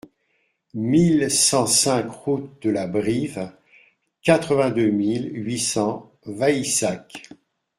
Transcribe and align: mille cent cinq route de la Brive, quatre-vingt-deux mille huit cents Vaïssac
mille 0.73 1.29
cent 1.29 1.67
cinq 1.67 2.09
route 2.11 2.63
de 2.63 2.71
la 2.71 2.87
Brive, 2.87 3.51
quatre-vingt-deux 4.23 4.89
mille 4.89 5.29
huit 5.31 5.59
cents 5.59 6.11
Vaïssac 6.25 7.29